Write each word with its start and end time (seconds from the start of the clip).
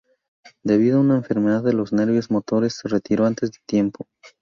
Debido 0.63 0.97
a 0.97 1.01
una 1.01 1.17
enfermedad 1.17 1.61
de 1.63 1.73
los 1.73 1.93
nervios 1.93 2.31
motores, 2.31 2.73
se 2.75 2.87
retiró 2.87 3.27
antes 3.27 3.51
de 3.51 3.59
tiempo. 3.67 4.07